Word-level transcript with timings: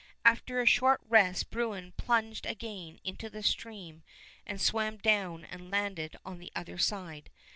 After 0.25 0.59
a 0.59 0.65
short 0.65 0.99
rest 1.07 1.51
Bruin 1.51 1.93
plunged 1.95 2.47
again 2.47 2.99
into 3.03 3.29
the 3.29 3.43
stream 3.43 4.01
and 4.47 4.59
swam 4.59 4.97
down 4.97 5.45
and 5.45 5.69
landed 5.69 6.15
on 6.25 6.39
the 6.39 6.51
other 6.55 6.79
side. 6.79 7.29